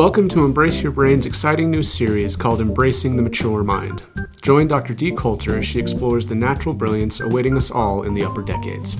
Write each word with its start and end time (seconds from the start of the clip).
Welcome 0.00 0.30
to 0.30 0.46
Embrace 0.46 0.82
Your 0.82 0.92
Brain's 0.92 1.26
exciting 1.26 1.70
new 1.70 1.82
series 1.82 2.34
called 2.34 2.62
Embracing 2.62 3.16
the 3.16 3.22
Mature 3.22 3.62
Mind. 3.62 4.02
Join 4.40 4.66
Dr. 4.66 4.94
Dee 4.94 5.12
Coulter 5.12 5.58
as 5.58 5.66
she 5.66 5.78
explores 5.78 6.24
the 6.24 6.34
natural 6.34 6.74
brilliance 6.74 7.20
awaiting 7.20 7.54
us 7.54 7.70
all 7.70 8.02
in 8.04 8.14
the 8.14 8.24
upper 8.24 8.40
decades. 8.40 8.96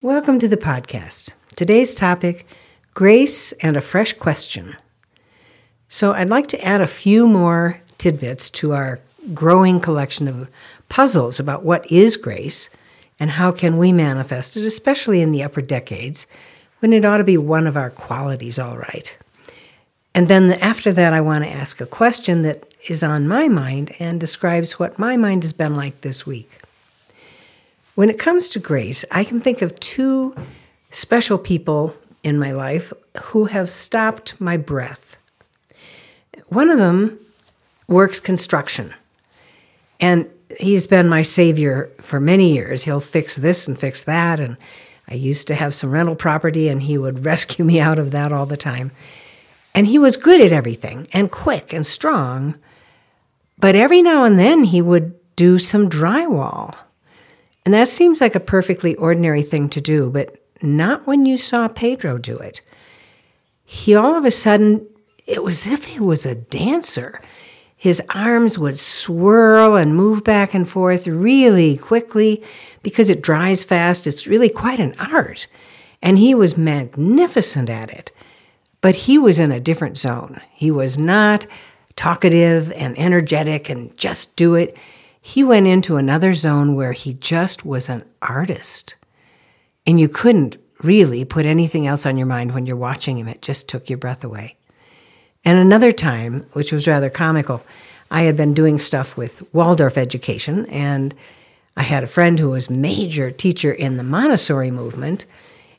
Welcome 0.00 0.38
to 0.38 0.46
the 0.46 0.56
podcast. 0.56 1.32
Today's 1.56 1.96
topic 1.96 2.46
grace 2.94 3.50
and 3.54 3.76
a 3.76 3.80
fresh 3.80 4.12
question. 4.12 4.76
So, 5.88 6.12
I'd 6.12 6.28
like 6.28 6.46
to 6.46 6.64
add 6.64 6.80
a 6.80 6.86
few 6.86 7.26
more 7.26 7.82
tidbits 7.98 8.48
to 8.50 8.74
our 8.74 9.00
growing 9.34 9.80
collection 9.80 10.28
of 10.28 10.48
puzzles 10.88 11.40
about 11.40 11.64
what 11.64 11.90
is 11.90 12.16
grace 12.16 12.70
and 13.18 13.30
how 13.30 13.50
can 13.50 13.76
we 13.76 13.90
manifest 13.90 14.56
it, 14.56 14.64
especially 14.64 15.20
in 15.20 15.32
the 15.32 15.42
upper 15.42 15.62
decades 15.62 16.28
when 16.84 16.92
it 16.92 17.06
ought 17.06 17.16
to 17.16 17.24
be 17.24 17.38
one 17.38 17.66
of 17.66 17.78
our 17.78 17.88
qualities, 17.88 18.58
all 18.58 18.76
right. 18.76 19.16
And 20.14 20.28
then 20.28 20.52
after 20.60 20.92
that, 20.92 21.14
I 21.14 21.22
want 21.22 21.42
to 21.42 21.50
ask 21.50 21.80
a 21.80 21.86
question 21.86 22.42
that 22.42 22.70
is 22.90 23.02
on 23.02 23.26
my 23.26 23.48
mind 23.48 23.96
and 23.98 24.20
describes 24.20 24.78
what 24.78 24.98
my 24.98 25.16
mind 25.16 25.44
has 25.44 25.54
been 25.54 25.76
like 25.76 26.02
this 26.02 26.26
week. 26.26 26.60
When 27.94 28.10
it 28.10 28.18
comes 28.18 28.50
to 28.50 28.58
grace, 28.58 29.02
I 29.10 29.24
can 29.24 29.40
think 29.40 29.62
of 29.62 29.80
two 29.80 30.36
special 30.90 31.38
people 31.38 31.96
in 32.22 32.38
my 32.38 32.50
life 32.50 32.92
who 33.22 33.46
have 33.46 33.70
stopped 33.70 34.38
my 34.38 34.58
breath. 34.58 35.16
One 36.48 36.68
of 36.68 36.76
them 36.76 37.18
works 37.88 38.20
construction, 38.20 38.92
and 40.00 40.28
he's 40.58 40.86
been 40.86 41.08
my 41.08 41.22
savior 41.22 41.90
for 41.98 42.20
many 42.20 42.52
years. 42.52 42.84
He'll 42.84 43.00
fix 43.00 43.36
this 43.36 43.66
and 43.66 43.78
fix 43.78 44.04
that. 44.04 44.38
And 44.38 44.58
I 45.08 45.14
used 45.14 45.46
to 45.48 45.54
have 45.54 45.74
some 45.74 45.90
rental 45.90 46.16
property, 46.16 46.68
and 46.68 46.82
he 46.82 46.98
would 46.98 47.24
rescue 47.24 47.64
me 47.64 47.80
out 47.80 47.98
of 47.98 48.10
that 48.12 48.32
all 48.32 48.46
the 48.46 48.56
time. 48.56 48.92
And 49.74 49.86
he 49.86 49.98
was 49.98 50.16
good 50.16 50.40
at 50.40 50.52
everything 50.52 51.06
and 51.12 51.30
quick 51.30 51.72
and 51.72 51.86
strong. 51.86 52.56
But 53.58 53.74
every 53.74 54.02
now 54.02 54.24
and 54.24 54.38
then 54.38 54.64
he 54.64 54.80
would 54.80 55.14
do 55.36 55.58
some 55.58 55.90
drywall. 55.90 56.74
And 57.64 57.74
that 57.74 57.88
seems 57.88 58.20
like 58.20 58.34
a 58.34 58.40
perfectly 58.40 58.94
ordinary 58.96 59.42
thing 59.42 59.68
to 59.70 59.80
do, 59.80 60.10
but 60.10 60.38
not 60.62 61.06
when 61.06 61.26
you 61.26 61.38
saw 61.38 61.68
Pedro 61.68 62.18
do 62.18 62.36
it. 62.36 62.60
He 63.64 63.94
all 63.94 64.16
of 64.16 64.24
a 64.24 64.30
sudden, 64.30 64.86
it 65.26 65.42
was 65.42 65.66
as 65.66 65.72
if 65.72 65.84
he 65.86 66.00
was 66.00 66.26
a 66.26 66.34
dancer. 66.34 67.20
His 67.84 68.00
arms 68.14 68.58
would 68.58 68.78
swirl 68.78 69.76
and 69.76 69.94
move 69.94 70.24
back 70.24 70.54
and 70.54 70.66
forth 70.66 71.06
really 71.06 71.76
quickly 71.76 72.42
because 72.82 73.10
it 73.10 73.20
dries 73.20 73.62
fast. 73.62 74.06
It's 74.06 74.26
really 74.26 74.48
quite 74.48 74.80
an 74.80 74.94
art. 74.98 75.46
And 76.00 76.16
he 76.16 76.34
was 76.34 76.56
magnificent 76.56 77.68
at 77.68 77.90
it. 77.90 78.10
But 78.80 78.94
he 78.94 79.18
was 79.18 79.38
in 79.38 79.52
a 79.52 79.60
different 79.60 79.98
zone. 79.98 80.40
He 80.50 80.70
was 80.70 80.96
not 80.96 81.46
talkative 81.94 82.72
and 82.72 82.98
energetic 82.98 83.68
and 83.68 83.94
just 83.98 84.34
do 84.34 84.54
it. 84.54 84.74
He 85.20 85.44
went 85.44 85.66
into 85.66 85.96
another 85.96 86.32
zone 86.32 86.74
where 86.74 86.92
he 86.92 87.12
just 87.12 87.66
was 87.66 87.90
an 87.90 88.02
artist. 88.22 88.96
And 89.86 90.00
you 90.00 90.08
couldn't 90.08 90.56
really 90.82 91.26
put 91.26 91.44
anything 91.44 91.86
else 91.86 92.06
on 92.06 92.16
your 92.16 92.28
mind 92.28 92.52
when 92.54 92.64
you're 92.64 92.76
watching 92.76 93.18
him. 93.18 93.28
It 93.28 93.42
just 93.42 93.68
took 93.68 93.90
your 93.90 93.98
breath 93.98 94.24
away. 94.24 94.56
And 95.44 95.58
another 95.58 95.92
time, 95.92 96.46
which 96.52 96.72
was 96.72 96.88
rather 96.88 97.10
comical, 97.10 97.62
I 98.10 98.22
had 98.22 98.36
been 98.36 98.54
doing 98.54 98.78
stuff 98.78 99.16
with 99.16 99.42
Waldorf 99.52 99.98
education, 99.98 100.66
and 100.66 101.14
I 101.76 101.82
had 101.82 102.04
a 102.04 102.08
friend 102.08 102.38
who 102.38 102.50
was 102.50 102.70
major 102.70 103.30
teacher 103.30 103.72
in 103.72 103.96
the 103.96 104.02
Montessori 104.02 104.70
movement, 104.70 105.26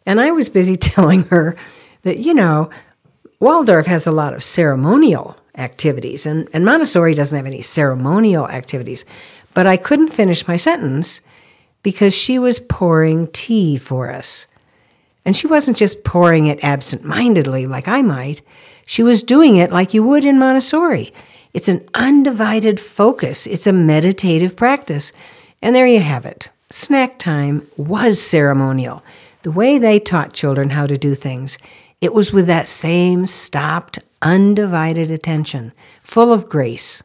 and 0.06 0.20
I 0.20 0.32
was 0.32 0.50
busy 0.50 0.76
telling 0.78 1.24
her 1.26 1.56
that, 2.04 2.20
you 2.20 2.34
know, 2.34 2.70
Waldorf 3.40 3.86
has 3.86 4.08
a 4.08 4.12
lot 4.12 4.34
of 4.34 4.44
ceremonial 4.44 5.36
activities, 5.58 6.26
and, 6.26 6.48
and 6.54 6.66
Montessori 6.66 7.14
doesn't 7.14 7.36
have 7.36 7.46
any 7.46 7.62
ceremonial 7.62 8.48
activities. 8.48 9.06
But 9.54 9.66
I 9.66 9.78
couldn't 9.78 10.10
finish 10.10 10.48
my 10.48 10.58
sentence 10.58 11.22
because 11.82 12.14
she 12.14 12.38
was 12.38 12.60
pouring 12.60 13.28
tea 13.28 13.78
for 13.78 14.12
us. 14.12 14.48
And 15.24 15.36
she 15.36 15.48
wasn't 15.48 15.78
just 15.78 16.04
pouring 16.04 16.48
it 16.48 16.64
absent 16.64 17.04
mindedly 17.04 17.66
like 17.66 17.88
I 17.88 18.02
might. 18.02 18.42
She 18.86 19.04
was 19.04 19.24
doing 19.24 19.56
it 19.56 19.72
like 19.72 19.94
you 19.94 20.04
would 20.04 20.24
in 20.24 20.40
Montessori. 20.40 21.14
It's 21.54 21.68
an 21.68 21.88
undivided 21.94 22.80
focus, 22.80 23.48
it's 23.48 23.68
a 23.68 23.74
meditative 23.74 24.56
practice. 24.56 25.12
And 25.62 25.76
there 25.76 25.88
you 25.88 26.00
have 26.00 26.26
it. 26.26 26.52
Snack 26.70 27.18
time 27.18 27.68
was 27.78 28.22
ceremonial. 28.22 29.04
The 29.44 29.52
way 29.52 29.78
they 29.78 30.00
taught 30.00 30.34
children 30.34 30.72
how 30.72 30.86
to 30.88 30.98
do 30.98 31.16
things, 31.16 31.58
it 32.02 32.14
was 32.14 32.34
with 32.34 32.48
that 32.48 32.68
same 32.68 33.26
stopped, 33.26 34.00
undivided 34.22 35.12
attention, 35.12 35.72
full 36.02 36.34
of 36.34 36.50
grace. 36.50 37.04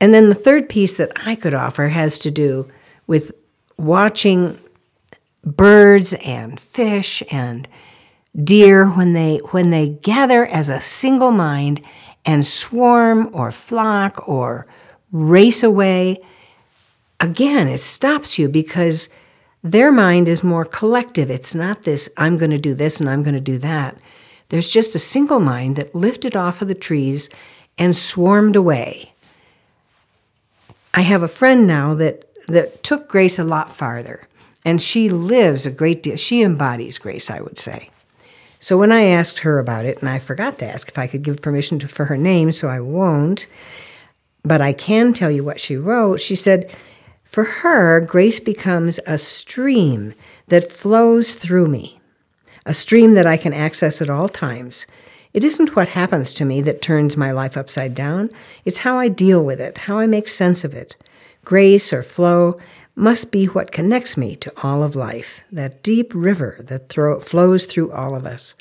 And 0.00 0.12
then 0.12 0.28
the 0.28 0.34
third 0.34 0.68
piece 0.68 0.96
that 0.96 1.12
I 1.26 1.34
could 1.34 1.54
offer 1.54 1.88
has 1.88 2.18
to 2.20 2.30
do 2.30 2.68
with 3.06 3.32
watching 3.76 4.58
birds 5.44 6.12
and 6.14 6.58
fish 6.58 7.22
and 7.30 7.68
deer 8.42 8.86
when 8.86 9.12
they 9.12 9.38
when 9.50 9.70
they 9.70 9.88
gather 9.88 10.44
as 10.46 10.68
a 10.68 10.80
single 10.80 11.32
mind 11.32 11.80
and 12.24 12.44
swarm 12.44 13.30
or 13.32 13.50
flock 13.50 14.28
or 14.28 14.66
race 15.12 15.62
away 15.62 16.18
again 17.20 17.66
it 17.68 17.78
stops 17.78 18.38
you 18.38 18.48
because 18.48 19.08
their 19.62 19.90
mind 19.90 20.28
is 20.28 20.44
more 20.44 20.64
collective. 20.64 21.28
It's 21.28 21.54
not 21.54 21.82
this 21.82 22.08
i'm 22.16 22.36
going 22.36 22.52
to 22.52 22.58
do 22.58 22.74
this 22.74 23.00
and 23.00 23.10
i'm 23.10 23.22
going 23.22 23.34
to 23.34 23.40
do 23.40 23.58
that. 23.58 23.96
There's 24.48 24.70
just 24.70 24.94
a 24.94 25.00
single 25.00 25.40
mind 25.40 25.74
that 25.76 25.94
lifted 25.94 26.36
off 26.36 26.62
of 26.62 26.68
the 26.68 26.74
trees 26.74 27.28
and 27.76 27.96
swarmed 27.96 28.54
away. 28.54 29.12
I 30.94 31.00
have 31.00 31.22
a 31.22 31.28
friend 31.28 31.66
now 31.66 31.94
that 31.94 32.26
that 32.46 32.82
took 32.84 33.08
grace 33.08 33.40
a 33.40 33.44
lot 33.44 33.72
farther 33.72 34.28
and 34.64 34.80
she 34.80 35.08
lives 35.08 35.66
a 35.66 35.70
great 35.70 36.02
deal 36.02 36.16
she 36.16 36.42
embodies 36.42 36.96
grace 36.96 37.28
i 37.28 37.40
would 37.40 37.58
say 37.58 37.90
so 38.58 38.78
when 38.78 38.92
I 38.92 39.04
asked 39.04 39.40
her 39.40 39.58
about 39.58 39.84
it, 39.84 39.98
and 39.98 40.08
I 40.08 40.18
forgot 40.18 40.58
to 40.58 40.66
ask 40.66 40.88
if 40.88 40.98
I 40.98 41.06
could 41.06 41.22
give 41.22 41.42
permission 41.42 41.78
to, 41.80 41.88
for 41.88 42.06
her 42.06 42.16
name, 42.16 42.52
so 42.52 42.68
I 42.68 42.80
won't, 42.80 43.46
but 44.44 44.60
I 44.60 44.72
can 44.72 45.12
tell 45.12 45.30
you 45.30 45.44
what 45.44 45.60
she 45.60 45.76
wrote. 45.76 46.20
She 46.20 46.36
said, 46.36 46.72
For 47.24 47.44
her, 47.44 48.00
grace 48.00 48.40
becomes 48.40 48.98
a 49.06 49.18
stream 49.18 50.14
that 50.48 50.70
flows 50.70 51.34
through 51.34 51.66
me, 51.66 52.00
a 52.64 52.72
stream 52.72 53.14
that 53.14 53.26
I 53.26 53.36
can 53.36 53.52
access 53.52 54.00
at 54.00 54.10
all 54.10 54.28
times. 54.28 54.86
It 55.34 55.44
isn't 55.44 55.76
what 55.76 55.88
happens 55.88 56.32
to 56.34 56.46
me 56.46 56.62
that 56.62 56.80
turns 56.80 57.16
my 57.16 57.30
life 57.30 57.56
upside 57.56 57.94
down, 57.94 58.30
it's 58.64 58.78
how 58.78 58.98
I 58.98 59.08
deal 59.08 59.44
with 59.44 59.60
it, 59.60 59.78
how 59.78 59.98
I 59.98 60.06
make 60.06 60.28
sense 60.28 60.64
of 60.64 60.74
it. 60.74 60.96
Grace 61.44 61.92
or 61.92 62.02
flow 62.02 62.58
must 62.96 63.30
be 63.30 63.44
what 63.44 63.70
connects 63.70 64.16
me 64.16 64.34
to 64.36 64.52
all 64.62 64.82
of 64.82 64.96
life, 64.96 65.42
that 65.52 65.82
deep 65.82 66.12
river 66.14 66.58
that 66.60 66.92
flows 67.22 67.66
through 67.66 67.92
all 67.92 68.16
of 68.16 68.26
us. 68.26 68.54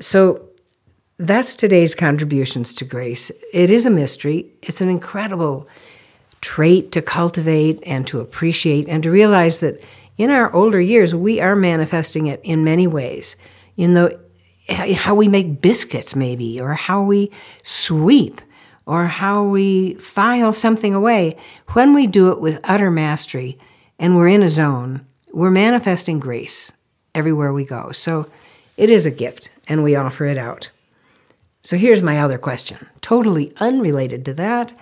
So 0.00 0.50
that's 1.16 1.56
today's 1.56 1.94
contributions 1.94 2.74
to 2.74 2.84
grace. 2.84 3.32
It 3.52 3.70
is 3.70 3.86
a 3.86 3.90
mystery, 3.90 4.46
it's 4.62 4.82
an 4.82 4.90
incredible 4.90 5.66
trait 6.42 6.92
to 6.92 7.02
cultivate 7.02 7.82
and 7.84 8.06
to 8.06 8.20
appreciate 8.20 8.88
and 8.88 9.02
to 9.02 9.10
realize 9.10 9.60
that 9.60 9.82
in 10.16 10.30
our 10.30 10.52
older 10.54 10.80
years 10.80 11.14
we 11.14 11.40
are 11.40 11.56
manifesting 11.56 12.26
it 12.26 12.40
in 12.42 12.64
many 12.64 12.86
ways. 12.86 13.36
In 13.76 13.94
the 13.94 14.20
how 14.68 15.14
we 15.14 15.26
make 15.26 15.60
biscuits 15.60 16.14
maybe 16.14 16.60
or 16.60 16.74
how 16.74 17.02
we 17.02 17.30
sweep 17.62 18.40
or 18.90 19.06
how 19.06 19.44
we 19.44 19.94
file 19.94 20.52
something 20.52 20.96
away, 20.96 21.36
when 21.74 21.94
we 21.94 22.08
do 22.08 22.32
it 22.32 22.40
with 22.40 22.58
utter 22.64 22.90
mastery 22.90 23.56
and 24.00 24.16
we're 24.16 24.26
in 24.26 24.42
a 24.42 24.48
zone, 24.48 25.06
we're 25.32 25.48
manifesting 25.48 26.18
grace 26.18 26.72
everywhere 27.14 27.52
we 27.52 27.64
go. 27.64 27.92
So 27.92 28.26
it 28.76 28.90
is 28.90 29.06
a 29.06 29.12
gift, 29.12 29.48
and 29.68 29.84
we 29.84 29.94
offer 29.94 30.24
it 30.24 30.36
out. 30.36 30.72
So 31.62 31.76
here's 31.76 32.02
my 32.02 32.18
other 32.18 32.36
question, 32.36 32.88
totally 33.00 33.52
unrelated 33.58 34.24
to 34.24 34.34
that. 34.34 34.72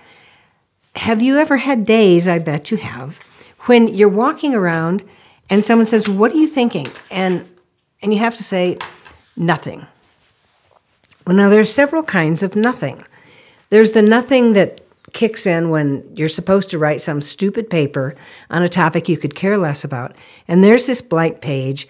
Have 0.95 1.21
you 1.21 1.37
ever 1.37 1.57
had 1.57 1.85
days, 1.85 2.27
I 2.27 2.39
bet 2.39 2.71
you 2.71 2.77
have, 2.77 3.19
when 3.67 3.89
you're 3.89 4.09
walking 4.09 4.55
around 4.55 5.03
and 5.51 5.63
someone 5.63 5.85
says, 5.85 6.09
What 6.09 6.33
are 6.33 6.37
you 6.37 6.47
thinking? 6.47 6.87
And, 7.11 7.45
and 8.01 8.11
you 8.11 8.17
have 8.17 8.37
to 8.37 8.43
say, 8.43 8.79
Nothing. 9.37 9.85
Well, 11.27 11.35
now 11.35 11.49
there's 11.49 11.71
several 11.71 12.01
kinds 12.01 12.41
of 12.41 12.55
nothing. 12.55 13.05
There's 13.69 13.91
the 13.91 14.01
nothing 14.01 14.53
that 14.53 14.81
kicks 15.13 15.45
in 15.45 15.69
when 15.69 16.07
you're 16.15 16.29
supposed 16.29 16.69
to 16.69 16.79
write 16.79 17.01
some 17.01 17.21
stupid 17.21 17.69
paper 17.69 18.15
on 18.49 18.63
a 18.63 18.69
topic 18.69 19.09
you 19.09 19.17
could 19.17 19.35
care 19.35 19.57
less 19.57 19.83
about. 19.83 20.15
And 20.47 20.63
there's 20.63 20.87
this 20.87 21.01
blank 21.01 21.41
page, 21.41 21.87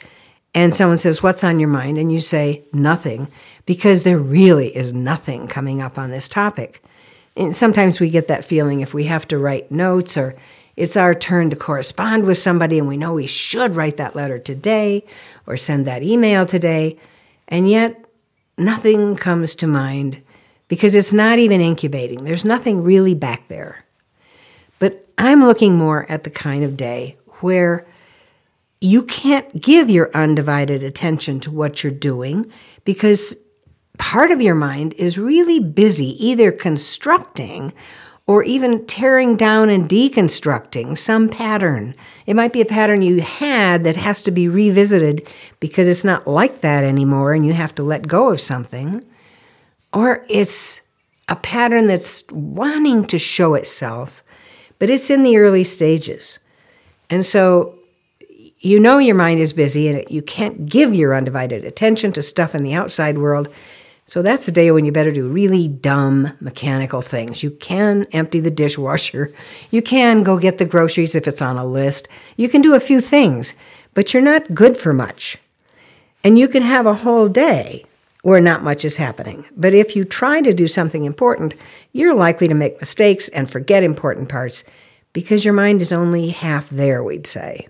and 0.54 0.74
someone 0.74 0.98
says, 0.98 1.24
What's 1.24 1.44
on 1.44 1.60
your 1.60 1.70
mind? 1.70 1.98
And 1.98 2.12
you 2.12 2.22
say, 2.22 2.64
Nothing, 2.74 3.28
because 3.66 4.04
there 4.04 4.18
really 4.18 4.76
is 4.76 4.94
nothing 4.94 5.48
coming 5.48 5.82
up 5.82 5.98
on 5.98 6.10
this 6.10 6.28
topic. 6.28 6.84
And 7.38 7.56
sometimes 7.56 8.00
we 8.00 8.10
get 8.10 8.28
that 8.28 8.44
feeling 8.44 8.82
if 8.82 8.94
we 8.94 9.06
have 9.06 9.28
to 9.30 9.38
write 9.38 9.72
notes 9.72 10.18
or 10.18 10.36
It's 10.76 10.98
our 10.98 11.14
turn 11.14 11.50
to 11.50 11.56
correspond 11.56 12.26
with 12.26 12.38
somebody, 12.38 12.80
and 12.80 12.88
we 12.88 12.98
know 12.98 13.14
we 13.14 13.28
should 13.28 13.76
write 13.76 13.98
that 13.98 14.16
letter 14.16 14.40
today 14.40 15.06
or 15.46 15.56
send 15.56 15.86
that 15.86 16.04
email 16.04 16.46
today, 16.46 16.98
and 17.48 17.70
yet 17.70 18.06
nothing 18.58 19.16
comes 19.16 19.56
to 19.56 19.68
mind 19.68 20.22
because 20.70 20.96
it's 20.96 21.12
not 21.12 21.40
even 21.40 21.60
incubating. 21.60 22.24
There's 22.24 22.46
nothing 22.46 22.82
really 22.82 23.14
back 23.14 23.50
there. 23.50 23.84
But 24.80 25.06
I'm 25.18 25.44
looking 25.44 25.76
more 25.76 26.10
at 26.10 26.24
the 26.24 26.30
kind 26.30 26.64
of 26.64 26.78
day 26.78 27.18
where 27.42 27.86
you 28.80 29.04
can't 29.04 29.62
give 29.62 29.90
your 29.90 30.10
undivided 30.14 30.84
attention 30.84 31.42
to 31.42 31.52
what 31.52 31.84
you're 31.84 31.92
doing 31.92 32.50
because 32.86 33.36
part 33.98 34.32
of 34.32 34.42
your 34.42 34.56
mind 34.56 34.94
is 34.94 35.18
really 35.18 35.60
busy 35.60 36.26
either 36.26 36.52
constructing 36.52 37.74
or 38.26 38.44
even 38.44 38.86
tearing 38.86 39.36
down 39.36 39.70
and 39.70 39.90
deconstructing 39.90 40.96
some 40.96 41.28
pattern. 41.28 41.96
It 42.28 42.36
might 42.36 42.54
be 42.54 42.62
a 42.62 42.66
pattern 42.66 43.02
you 43.02 43.22
had 43.22 43.84
that 43.84 43.98
has 43.98 44.22
to 44.22 44.32
be 44.32 44.48
revisited 44.48 45.28
because 45.60 45.88
it's 45.88 46.06
not 46.06 46.28
like 46.28 46.62
that 46.62 46.84
anymore 46.84 47.34
and 47.34 47.46
you 47.46 47.54
have 47.54 47.74
to 47.76 47.84
let 47.84 48.08
go 48.08 48.30
of 48.30 48.40
something. 48.40 49.04
Or 49.94 50.24
it's 50.30 50.82
a 51.28 51.36
pattern 51.36 51.88
that's 51.88 52.24
wanting 52.32 53.06
to 53.06 53.20
show 53.20 53.54
itself, 53.56 54.24
but 54.78 54.90
it's 54.90 55.10
in 55.10 55.24
the 55.24 55.38
early 55.38 55.64
stages. 55.64 56.40
And 57.10 57.26
so 57.26 57.76
you 58.60 58.80
know 58.80 58.98
your 58.98 59.16
mind 59.16 59.40
is 59.40 59.54
busy 59.54 59.88
and 59.88 60.10
you 60.10 60.22
can't 60.22 60.66
give 60.66 60.94
your 60.94 61.16
undivided 61.16 61.64
attention 61.64 62.12
to 62.14 62.22
stuff 62.22 62.54
in 62.54 62.64
the 62.64 62.74
outside 62.74 63.18
world 63.18 63.50
so 64.10 64.24
that's 64.24 64.48
a 64.48 64.52
day 64.52 64.72
when 64.72 64.86
you 64.86 64.92
better 64.92 65.12
do 65.12 65.30
really 65.30 65.68
dumb 65.68 66.32
mechanical 66.42 67.00
things. 67.00 67.44
You 67.44 67.52
can 67.52 68.08
empty 68.12 68.40
the 68.40 68.50
dishwasher. 68.50 69.32
You 69.72 69.84
can 69.84 70.24
go 70.24 70.40
get 70.40 70.58
the 70.58 70.66
groceries 70.66 71.14
if 71.14 71.28
it's 71.28 71.44
on 71.44 71.58
a 71.58 71.64
list. 71.64 72.08
You 72.36 72.50
can 72.50 72.64
do 72.64 72.74
a 72.74 72.80
few 72.80 73.02
things, 73.02 73.54
but 73.94 74.12
you're 74.12 74.24
not 74.24 74.56
good 74.56 74.78
for 74.78 74.94
much. 74.94 75.38
And 76.24 76.40
you 76.40 76.48
can 76.48 76.64
have 76.64 76.88
a 76.88 76.96
whole 77.06 77.28
day 77.28 77.86
where 78.24 78.42
not 78.42 78.64
much 78.64 78.84
is 78.84 78.98
happening. 78.98 79.46
But 79.56 79.74
if 79.74 79.96
you 79.96 80.04
try 80.04 80.42
to 80.42 80.54
do 80.54 80.68
something 80.68 81.06
important, 81.06 81.56
you're 81.94 82.16
likely 82.16 82.48
to 82.48 82.54
make 82.54 82.80
mistakes 82.80 83.30
and 83.30 83.50
forget 83.50 83.84
important 83.84 84.30
parts 84.30 84.64
because 85.14 85.46
your 85.46 85.54
mind 85.54 85.82
is 85.82 85.92
only 85.92 86.30
half 86.30 86.70
there, 86.70 87.04
we'd 87.04 87.28
say 87.28 87.68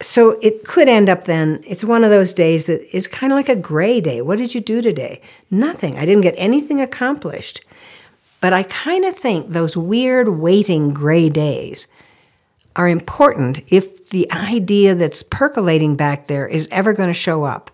so 0.00 0.38
it 0.40 0.64
could 0.64 0.88
end 0.88 1.08
up 1.08 1.24
then, 1.24 1.62
it's 1.66 1.82
one 1.82 2.04
of 2.04 2.10
those 2.10 2.32
days 2.32 2.66
that 2.66 2.96
is 2.96 3.06
kind 3.06 3.32
of 3.32 3.36
like 3.36 3.48
a 3.48 3.56
gray 3.56 4.00
day. 4.00 4.22
What 4.22 4.38
did 4.38 4.54
you 4.54 4.60
do 4.60 4.80
today? 4.80 5.20
Nothing. 5.50 5.98
I 5.98 6.06
didn't 6.06 6.22
get 6.22 6.34
anything 6.36 6.80
accomplished. 6.80 7.64
But 8.40 8.52
I 8.52 8.62
kind 8.62 9.04
of 9.04 9.16
think 9.16 9.48
those 9.48 9.76
weird 9.76 10.28
waiting 10.28 10.94
gray 10.94 11.28
days 11.28 11.88
are 12.76 12.88
important 12.88 13.60
if 13.66 14.10
the 14.10 14.30
idea 14.30 14.94
that's 14.94 15.24
percolating 15.24 15.96
back 15.96 16.28
there 16.28 16.46
is 16.46 16.68
ever 16.70 16.92
going 16.92 17.08
to 17.08 17.14
show 17.14 17.42
up. 17.42 17.72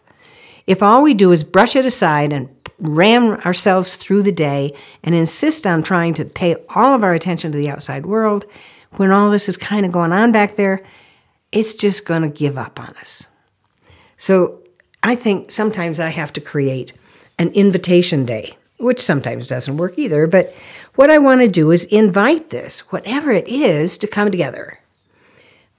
If 0.66 0.82
all 0.82 1.02
we 1.02 1.14
do 1.14 1.32
is 1.32 1.44
brush 1.44 1.76
it 1.76 1.87
aside 1.87 2.32
and 2.32 2.49
ram 2.78 3.40
ourselves 3.40 3.96
through 3.96 4.22
the 4.22 4.32
day 4.32 4.75
and 5.02 5.14
insist 5.14 5.66
on 5.66 5.82
trying 5.82 6.14
to 6.14 6.25
pay 6.25 6.56
all 6.70 6.94
of 6.94 7.05
our 7.05 7.14
attention 7.14 7.52
to 7.52 7.58
the 7.58 7.69
outside 7.69 8.06
world, 8.06 8.44
when 8.96 9.11
all 9.11 9.31
this 9.31 9.49
is 9.49 9.56
kind 9.56 9.84
of 9.84 9.93
going 9.93 10.12
on 10.12 10.32
back 10.32 10.56
there, 10.56 10.82
it's 11.52 11.75
just 11.75 12.05
going 12.05 12.22
to 12.22 12.28
give 12.28 12.58
up 12.58 12.81
on 12.81 12.88
us. 12.96 13.28
So 14.16 14.61
I 15.02 15.14
think 15.14 15.50
sometimes 15.50 16.00
I 16.00 16.08
have 16.08 16.32
to 16.34 16.40
create 16.40 16.93
an 17.38 17.49
invitation 17.50 18.25
day, 18.25 18.56
which 18.78 19.00
sometimes 19.00 19.49
doesn't 19.49 19.76
work 19.76 19.99
either. 19.99 20.26
But 20.26 20.56
what 20.94 21.10
I 21.10 21.19
want 21.19 21.40
to 21.43 21.49
do 21.49 21.70
is 21.70 21.84
invite 21.84 22.50
this, 22.50 22.81
whatever 22.93 23.31
it 23.32 23.49
is, 23.49 23.99
to 23.99 24.06
come 24.06 24.31
together. 24.31 24.78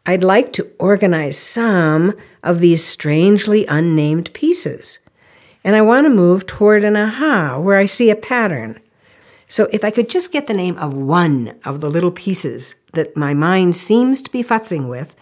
I'd 0.05 0.23
like 0.23 0.53
to 0.53 0.71
organize 0.77 1.37
some 1.37 2.13
of 2.43 2.59
these 2.59 2.83
strangely 2.83 3.65
unnamed 3.65 4.31
pieces. 4.33 4.99
And 5.63 5.75
I 5.75 5.81
want 5.81 6.05
to 6.05 6.13
move 6.13 6.45
toward 6.45 6.83
an 6.83 6.95
aha 6.95 7.59
where 7.59 7.77
I 7.77 7.87
see 7.87 8.11
a 8.11 8.15
pattern. 8.15 8.79
So 9.47 9.67
if 9.71 9.83
I 9.83 9.91
could 9.91 10.09
just 10.09 10.31
get 10.31 10.47
the 10.47 10.53
name 10.53 10.77
of 10.77 10.93
one 10.93 11.59
of 11.65 11.81
the 11.81 11.89
little 11.89 12.11
pieces 12.11 12.75
that 12.93 13.17
my 13.17 13.33
mind 13.33 13.75
seems 13.75 14.21
to 14.21 14.31
be 14.31 14.43
futzing 14.43 14.89
with, 14.89 15.15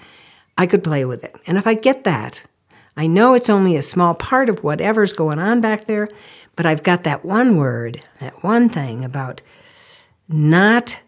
I 0.58 0.68
could 0.68 0.84
play 0.84 1.06
with 1.06 1.24
it. 1.24 1.36
And 1.48 1.58
if 1.58 1.66
I 1.66 1.74
get 1.74 2.04
that, 2.04 2.46
I 2.96 3.08
know 3.08 3.34
it's 3.34 3.50
only 3.50 3.76
a 3.76 3.82
small 3.82 4.14
part 4.14 4.50
of 4.50 4.64
whatever's 4.64 5.14
going 5.14 5.40
on 5.40 5.62
back 5.62 5.86
there, 5.86 6.10
but 6.56 6.66
I've 6.66 6.84
got 6.84 7.04
that 7.04 7.26
one 7.26 7.58
word, 7.58 8.04
that 8.20 8.44
one 8.44 8.70
thing 8.70 9.04
about 9.04 9.42
not 10.28 11.00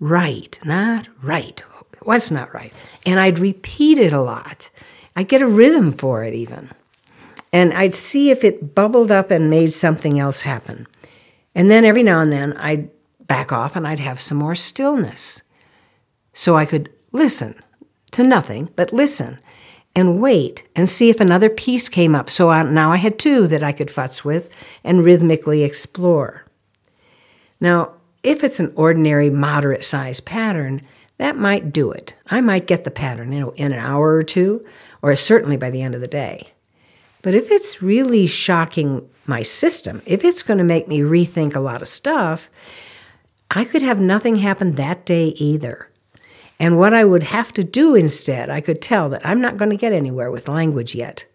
right, 0.00 0.58
not 0.64 1.08
right. 1.22 1.62
What's 2.02 2.30
not 2.30 2.54
right? 2.54 2.72
And 3.04 3.20
I'd 3.20 3.38
repeat 3.38 3.98
it 3.98 4.12
a 4.12 4.20
lot. 4.20 4.70
I'd 5.16 5.28
get 5.28 5.42
a 5.42 5.46
rhythm 5.46 5.92
for 5.92 6.24
it 6.24 6.34
even. 6.34 6.70
And 7.52 7.72
I'd 7.72 7.94
see 7.94 8.30
if 8.30 8.44
it 8.44 8.74
bubbled 8.74 9.10
up 9.10 9.30
and 9.30 9.50
made 9.50 9.72
something 9.72 10.18
else 10.18 10.42
happen. 10.42 10.86
And 11.54 11.70
then 11.70 11.84
every 11.84 12.02
now 12.02 12.20
and 12.20 12.32
then 12.32 12.56
I'd 12.56 12.90
back 13.26 13.52
off 13.52 13.76
and 13.76 13.86
I'd 13.86 14.00
have 14.00 14.20
some 14.20 14.38
more 14.38 14.54
stillness 14.54 15.42
so 16.32 16.56
I 16.56 16.64
could 16.64 16.90
listen 17.12 17.54
to 18.12 18.22
nothing 18.22 18.70
but 18.76 18.92
listen 18.92 19.38
and 19.94 20.20
wait 20.20 20.64
and 20.76 20.88
see 20.88 21.10
if 21.10 21.20
another 21.20 21.50
piece 21.50 21.88
came 21.88 22.14
up. 22.14 22.30
So 22.30 22.50
I, 22.50 22.62
now 22.62 22.92
I 22.92 22.96
had 22.96 23.18
two 23.18 23.46
that 23.48 23.62
I 23.62 23.72
could 23.72 23.88
futz 23.88 24.24
with 24.24 24.48
and 24.84 25.04
rhythmically 25.04 25.62
explore. 25.62 26.44
Now, 27.60 27.94
if 28.22 28.44
it's 28.44 28.60
an 28.60 28.72
ordinary 28.76 29.30
moderate 29.30 29.84
size 29.84 30.20
pattern, 30.20 30.82
that 31.20 31.36
might 31.36 31.70
do 31.70 31.90
it. 31.92 32.14
I 32.28 32.40
might 32.40 32.66
get 32.66 32.84
the 32.84 32.90
pattern 32.90 33.32
you 33.32 33.40
know, 33.40 33.50
in 33.50 33.72
an 33.72 33.78
hour 33.78 34.14
or 34.14 34.22
two, 34.22 34.64
or 35.02 35.14
certainly 35.14 35.58
by 35.58 35.68
the 35.68 35.82
end 35.82 35.94
of 35.94 36.00
the 36.00 36.08
day. 36.08 36.54
But 37.20 37.34
if 37.34 37.50
it's 37.50 37.82
really 37.82 38.26
shocking 38.26 39.06
my 39.26 39.42
system, 39.42 40.00
if 40.06 40.24
it's 40.24 40.42
going 40.42 40.56
to 40.56 40.64
make 40.64 40.88
me 40.88 41.00
rethink 41.00 41.54
a 41.54 41.60
lot 41.60 41.82
of 41.82 41.88
stuff, 41.88 42.48
I 43.50 43.66
could 43.66 43.82
have 43.82 44.00
nothing 44.00 44.36
happen 44.36 44.76
that 44.76 45.04
day 45.04 45.26
either. 45.36 45.90
And 46.58 46.78
what 46.78 46.94
I 46.94 47.04
would 47.04 47.24
have 47.24 47.52
to 47.52 47.64
do 47.64 47.94
instead, 47.94 48.48
I 48.48 48.62
could 48.62 48.80
tell 48.80 49.10
that 49.10 49.20
I'm 49.22 49.42
not 49.42 49.58
going 49.58 49.70
to 49.70 49.76
get 49.76 49.92
anywhere 49.92 50.30
with 50.30 50.48
language 50.48 50.94
yet. 50.94 51.26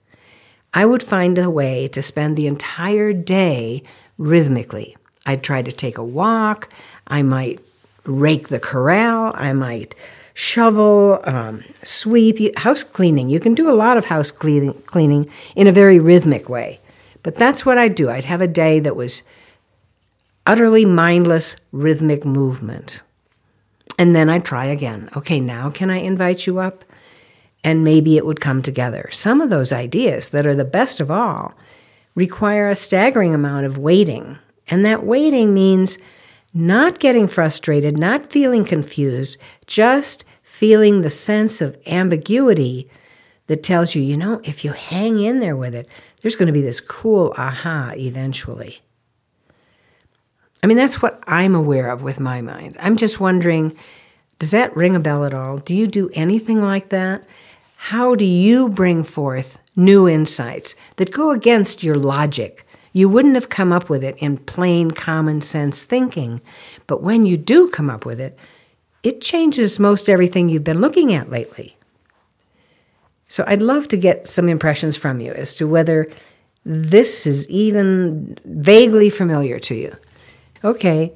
I 0.73 0.87
would 0.87 1.03
find 1.03 1.37
a 1.37 1.51
way 1.51 1.87
to 1.89 2.01
spend 2.01 2.37
the 2.37 2.47
entire 2.47 3.13
day 3.13 3.83
rhythmically. 4.17 4.97
I'd 5.27 5.43
try 5.43 5.61
to 5.61 5.71
take 5.71 5.99
a 5.99 6.03
walk. 6.03 6.73
I 7.05 7.21
might 7.21 7.59
rake 8.05 8.47
the 8.47 8.59
corral. 8.59 9.31
I 9.35 9.53
might 9.53 9.95
shovel, 10.33 11.19
um, 11.23 11.63
sweep, 11.83 12.57
house 12.57 12.83
cleaning. 12.83 13.29
You 13.29 13.39
can 13.39 13.53
do 13.53 13.69
a 13.69 13.73
lot 13.73 13.97
of 13.97 14.05
house 14.05 14.31
cleaning, 14.31 14.73
cleaning 14.83 15.29
in 15.55 15.67
a 15.67 15.71
very 15.71 15.99
rhythmic 15.99 16.49
way. 16.49 16.79
But 17.23 17.35
that's 17.35 17.65
what 17.65 17.77
I'd 17.77 17.95
do. 17.95 18.09
I'd 18.09 18.25
have 18.25 18.41
a 18.41 18.47
day 18.47 18.79
that 18.81 18.95
was 18.95 19.23
utterly 20.45 20.85
mindless 20.85 21.55
rhythmic 21.71 22.25
movement. 22.25 23.01
And 23.97 24.15
then 24.15 24.29
I'd 24.29 24.43
try 24.43 24.65
again. 24.65 25.09
Okay, 25.15 25.39
now 25.39 25.69
can 25.69 25.89
I 25.89 25.97
invite 25.97 26.45
you 26.45 26.59
up? 26.59 26.83
And 27.63 27.83
maybe 27.83 28.17
it 28.17 28.25
would 28.25 28.41
come 28.41 28.61
together. 28.61 29.09
Some 29.11 29.41
of 29.41 29.49
those 29.49 29.71
ideas 29.71 30.29
that 30.29 30.45
are 30.45 30.53
the 30.53 30.65
best 30.65 30.99
of 30.99 31.09
all 31.09 31.53
require 32.13 32.69
a 32.69 32.75
staggering 32.75 33.33
amount 33.33 33.65
of 33.65 33.77
waiting. 33.77 34.37
And 34.67 34.85
that 34.85 35.03
waiting 35.03 35.53
means 35.53 35.97
not 36.55 36.99
getting 36.99 37.27
frustrated, 37.27 37.97
not 37.97 38.31
feeling 38.31 38.63
confused, 38.63 39.37
just 39.67 40.23
feeling 40.41 41.01
the 41.01 41.09
sense 41.09 41.59
of 41.59 41.77
ambiguity 41.85 42.89
that 43.47 43.61
tells 43.61 43.93
you, 43.93 44.01
you 44.01 44.15
know, 44.15 44.39
if 44.45 44.63
you 44.63 44.71
hang 44.71 45.19
in 45.19 45.41
there 45.41 45.55
with 45.55 45.75
it, 45.75 45.87
there's 46.21 46.37
going 46.37 46.47
to 46.47 46.53
be 46.53 46.61
this 46.61 46.79
cool 46.79 47.33
aha 47.37 47.91
eventually. 47.97 48.79
I 50.63 50.67
mean, 50.67 50.77
that's 50.77 51.01
what 51.01 51.21
I'm 51.27 51.53
aware 51.53 51.91
of 51.91 52.01
with 52.01 52.21
my 52.21 52.39
mind. 52.39 52.77
I'm 52.79 52.95
just 52.95 53.19
wondering 53.19 53.77
does 54.37 54.51
that 54.51 54.75
ring 54.75 54.95
a 54.95 54.99
bell 54.99 55.23
at 55.23 55.33
all? 55.33 55.57
Do 55.57 55.73
you 55.73 55.87
do 55.87 56.09
anything 56.13 56.61
like 56.61 56.89
that? 56.89 57.23
How 57.77 58.15
do 58.15 58.25
you 58.25 58.67
bring 58.67 59.03
forth 59.03 59.59
new 59.77 60.09
insights 60.09 60.75
that 60.97 61.13
go 61.13 61.31
against 61.31 61.83
your 61.83 61.95
logic? 61.95 62.67
You 62.95 63.09
wouldn't 63.09 63.35
have 63.35 63.49
come 63.49 63.73
up 63.73 63.89
with 63.89 64.05
it 64.05 64.15
in 64.19 64.37
plain 64.37 64.91
common 64.91 65.41
sense 65.41 65.83
thinking, 65.83 66.39
but 66.87 67.03
when 67.03 67.25
you 67.25 67.35
do 67.35 67.67
come 67.67 67.89
up 67.89 68.05
with 68.05 68.21
it, 68.21 68.39
it 69.03 69.19
changes 69.19 69.79
most 69.79 70.07
everything 70.07 70.47
you've 70.47 70.63
been 70.63 70.79
looking 70.79 71.13
at 71.13 71.29
lately. 71.29 71.75
So 73.27 73.43
I'd 73.47 73.61
love 73.61 73.89
to 73.89 73.97
get 73.97 74.27
some 74.27 74.47
impressions 74.47 74.95
from 74.95 75.19
you 75.19 75.33
as 75.33 75.55
to 75.55 75.67
whether 75.67 76.09
this 76.63 77.27
is 77.27 77.49
even 77.49 78.37
vaguely 78.45 79.09
familiar 79.09 79.59
to 79.59 79.75
you. 79.75 79.93
Okay. 80.63 81.11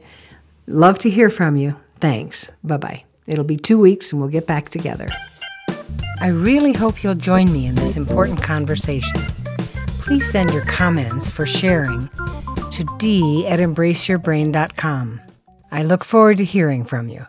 Love 0.67 0.99
to 0.99 1.09
hear 1.09 1.29
from 1.29 1.55
you. 1.55 1.77
Thanks. 2.01 2.51
Bye 2.61 2.75
bye. 2.75 3.03
It'll 3.25 3.45
be 3.45 3.55
two 3.55 3.79
weeks 3.79 4.11
and 4.11 4.19
we'll 4.19 4.29
get 4.29 4.45
back 4.45 4.67
together. 4.67 5.07
I 6.19 6.27
really 6.27 6.73
hope 6.73 7.03
you'll 7.05 7.15
join 7.15 7.49
me 7.53 7.67
in 7.67 7.75
this 7.75 7.95
important 7.95 8.43
conversation. 8.43 9.21
Please 10.09 10.27
send 10.27 10.51
your 10.51 10.65
comments 10.65 11.29
for 11.29 11.45
sharing 11.45 12.09
to 12.71 12.83
d 12.97 13.45
at 13.47 13.59
embraceyourbrain.com. 13.59 15.21
I 15.71 15.83
look 15.83 16.03
forward 16.03 16.37
to 16.37 16.43
hearing 16.43 16.83
from 16.83 17.09
you. 17.09 17.27